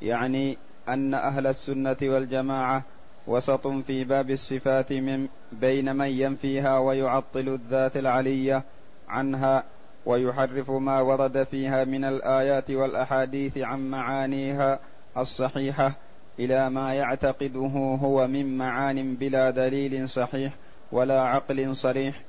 يعني 0.02 0.58
أن 0.88 1.14
أهل 1.14 1.46
السنة 1.46 1.96
والجماعة 2.02 2.82
وسط 3.26 3.66
في 3.68 4.04
باب 4.04 4.30
الصفات 4.30 4.92
من 4.92 5.28
بين 5.52 5.96
من 5.96 6.08
ينفيها 6.08 6.78
ويعطل 6.78 7.48
الذات 7.48 7.96
العلية 7.96 8.62
عنها 9.08 9.64
ويحرف 10.06 10.70
ما 10.70 11.00
ورد 11.00 11.42
فيها 11.42 11.84
من 11.84 12.04
الآيات 12.04 12.70
والأحاديث 12.70 13.58
عن 13.58 13.90
معانيها 13.90 14.78
الصحيحة 15.16 15.92
إلى 16.38 16.70
ما 16.70 16.94
يعتقده 16.94 17.96
هو 18.02 18.26
من 18.26 18.58
معان 18.58 19.14
بلا 19.14 19.50
دليل 19.50 20.08
صحيح 20.08 20.52
ولا 20.92 21.20
عقل 21.20 21.76
صريح 21.76 22.20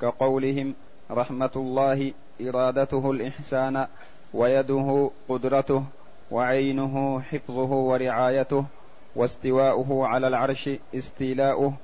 كقولهم 0.00 0.74
رحمة 1.10 1.50
الله 1.56 2.12
إرادته 2.40 3.10
الإحسان 3.10 3.86
ويده 4.34 5.10
قدرته 5.28 5.84
وعينه 6.30 7.20
حفظه 7.20 7.72
ورعايته 7.72 8.64
واستواؤه 9.16 10.06
على 10.06 10.28
العرش 10.28 10.70
استيلاؤه 10.94 11.74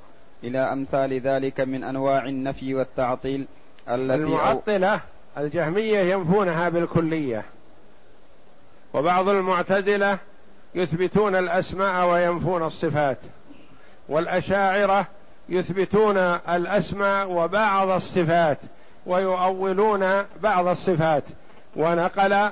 إلى 0.45 0.59
أمثال 0.59 1.21
ذلك 1.21 1.61
من 1.61 1.85
أنواع 1.85 2.25
النفي 2.25 2.75
والتعطيل 2.75 3.47
التي 3.89 4.15
المعطلة 4.15 5.01
الجهمية 5.39 5.99
ينفونها 5.99 6.69
بالكلية 6.69 7.45
وبعض 8.95 9.29
المعتزلة 9.29 10.19
يثبتون 10.75 11.37
الأسماء 11.37 12.09
وينفون 12.09 12.63
الصفات 12.63 13.19
والأشاعرة 14.09 15.07
يثبتون 15.49 16.17
الأسماء 16.49 17.31
وبعض 17.31 17.89
الصفات 17.89 18.59
ويؤولون 19.07 20.25
بعض 20.43 20.67
الصفات. 20.67 21.23
ونقل 21.77 22.51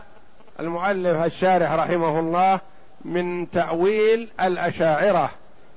المؤلف 0.60 1.24
الشارح 1.24 1.72
رحمه 1.72 2.20
الله 2.20 2.60
من 3.04 3.50
تأويل 3.50 4.28
الأشاعرة 4.40 5.30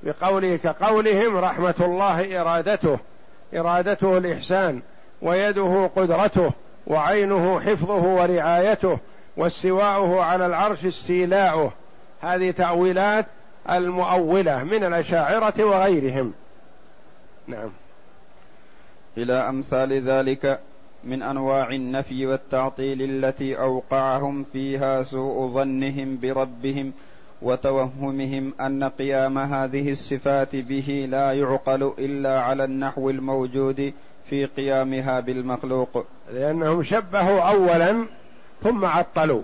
بقوله 0.04 0.56
كقولهم 0.56 1.38
رحمة 1.38 1.76
الله 1.82 2.42
إرادته 2.42 3.00
إرادته 3.54 4.18
الإحسان 4.18 4.82
ويده 5.22 5.90
قدرته 5.96 6.52
وعينه 6.88 7.60
حفظه 7.60 8.04
ورعايته 8.04 8.98
واستواؤه 9.38 10.24
على 10.24 10.46
العرش 10.46 10.86
استيلاؤه. 10.86 11.72
هذه 12.22 12.52
تأويلات 12.52 13.26
المؤولة 13.70 14.64
من 14.64 14.84
الأشاعرة 14.84 15.64
وغيرهم. 15.64 16.34
نعم. 17.48 17.70
إلى 19.18 19.34
أمثال 19.34 20.02
ذلك 20.02 20.60
من 21.04 21.22
أنواع 21.24 21.70
النفي 21.70 22.26
والتعطيل 22.26 23.02
التي 23.02 23.60
أوقعهم 23.60 24.46
فيها 24.54 25.04
سوء 25.04 25.48
ظنهم 25.48 26.20
بربهم 26.22 26.94
وتوهمهم 27.42 28.54
أن 28.62 28.84
قيام 28.84 29.38
هذه 29.38 29.92
الصفات 29.92 30.56
به 30.56 31.08
لا 31.10 31.34
يعقل 31.34 31.94
إلا 32.00 32.42
على 32.42 32.64
النحو 32.64 33.10
الموجود 33.10 33.94
في 34.30 34.46
قيامها 34.46 35.20
بالمخلوق. 35.20 36.06
لأنهم 36.34 36.84
شبهوا 36.84 37.42
اولا 37.42 38.06
ثم 38.64 38.86
عطلوا. 38.86 39.42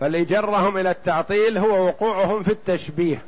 فاللي 0.00 0.24
جرهم 0.24 0.78
إلى 0.78 0.90
التعطيل 0.90 1.58
هو 1.58 1.86
وقوعهم 1.86 2.42
في 2.42 2.50
التشبيه. 2.50 3.22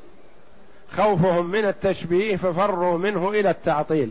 خوفهم 0.90 1.50
من 1.50 1.64
التشبيه 1.64 2.36
ففروا 2.36 2.98
منه 2.98 3.30
إلى 3.30 3.50
التعطيل. 3.50 4.10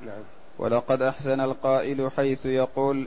نعم. 0.00 0.37
ولقد 0.58 1.02
أحسن 1.02 1.40
القائل 1.40 2.10
حيث 2.16 2.46
يقول 2.46 3.06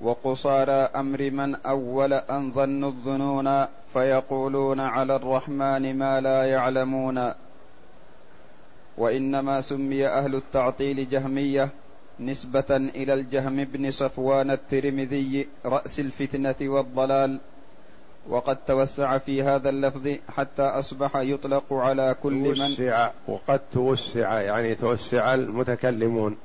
وقصارى 0.00 0.72
أمر 0.72 1.30
من 1.30 1.54
أول 1.54 2.12
أن 2.12 2.52
ظنوا 2.52 2.88
الظنون 2.88 3.66
فيقولون 3.92 4.80
على 4.80 5.16
الرحمن 5.16 5.98
ما 5.98 6.20
لا 6.20 6.44
يعلمون. 6.44 7.32
وإنما 8.98 9.60
سمي 9.60 10.06
أهل 10.06 10.34
التعطيل 10.34 11.08
جهمية 11.08 11.68
نسبة 12.20 12.64
إلى 12.70 13.14
الجهم 13.14 13.64
بن 13.64 13.90
صفوان 13.90 14.50
الترمذي 14.50 15.48
رأس 15.64 16.00
الفتنة 16.00 16.54
والضلال. 16.60 17.38
وقد 18.28 18.56
توسع 18.66 19.18
في 19.18 19.42
هذا 19.42 19.68
اللفظ 19.68 20.08
حتى 20.28 20.62
أصبح 20.62 21.16
يطلق 21.16 21.72
على 21.72 22.16
كل 22.22 22.32
من 22.32 22.54
توسع 22.54 23.10
وقد 23.28 23.60
توسع 23.72 24.40
يعني 24.40 24.74
توسع 24.74 25.34
المتكلمون. 25.34 26.36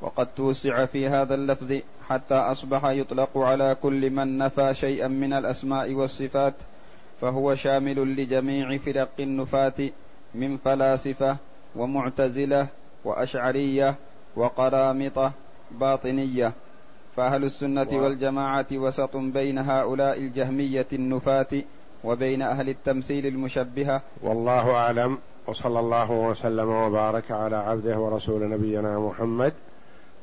وقد 0.00 0.26
توسع 0.36 0.86
في 0.86 1.08
هذا 1.08 1.34
اللفظ 1.34 1.72
حتى 2.08 2.34
أصبح 2.34 2.84
يطلق 2.84 3.38
على 3.38 3.76
كل 3.82 4.10
من 4.10 4.38
نفى 4.38 4.74
شيئا 4.74 5.08
من 5.08 5.32
الأسماء 5.32 5.92
والصفات 5.94 6.54
فهو 7.20 7.54
شامل 7.54 8.16
لجميع 8.16 8.78
فرق 8.78 9.08
النفاة 9.20 9.90
من 10.34 10.56
فلاسفة 10.56 11.36
ومعتزلة 11.76 12.66
وأشعرية 13.04 13.94
وقرامطة 14.36 15.32
باطنية. 15.70 16.52
فأهل 17.16 17.44
السنة 17.44 17.86
والجماعة 17.92 18.66
وسط 18.72 19.16
بين 19.16 19.58
هؤلاء 19.58 20.18
الجهمية 20.18 20.86
النفاة 20.92 21.62
وبين 22.04 22.42
أهل 22.42 22.68
التمثيل 22.68 23.26
المشبهة. 23.26 24.00
والله 24.22 24.70
أعلم 24.70 25.18
وصلى 25.46 25.80
الله 25.80 26.10
وسلم 26.10 26.68
وبارك 26.68 27.30
على 27.30 27.56
عبده 27.56 27.98
ورسول 27.98 28.50
نبينا 28.50 28.98
محمد 28.98 29.52